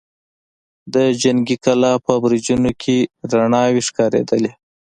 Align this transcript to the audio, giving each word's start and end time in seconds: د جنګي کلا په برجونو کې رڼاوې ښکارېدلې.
د 0.93 0.95
جنګي 1.21 1.57
کلا 1.65 1.91
په 2.05 2.13
برجونو 2.23 2.71
کې 2.81 2.97
رڼاوې 3.31 3.81
ښکارېدلې. 3.87 4.51